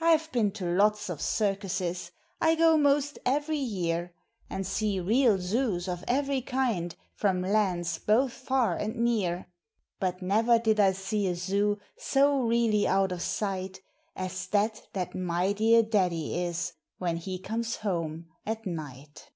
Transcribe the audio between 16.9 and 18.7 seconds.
when he comes home at